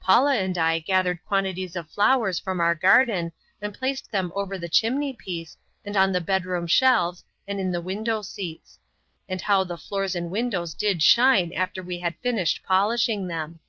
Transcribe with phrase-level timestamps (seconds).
[0.00, 4.66] Paula and I gathered quantities of flowers from our garden and placed them over the
[4.70, 8.78] chimney piece, and on the bedroom shelves and in the window seats
[9.28, 13.60] and how the floors and windows did shine after we had finished polishing them!